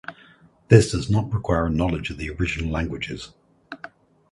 This 0.69 0.89
does 0.93 1.11
not 1.11 1.31
require 1.31 1.67
a 1.67 1.69
knowledge 1.69 2.09
of 2.09 2.17
the 2.17 2.31
original 2.31 2.71
languages 2.71 3.33